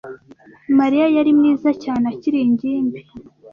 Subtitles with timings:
[0.79, 2.99] Mariya yari mwiza cyane akiri ingimbi.